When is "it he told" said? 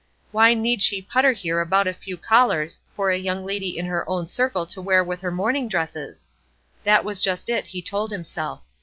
7.51-8.09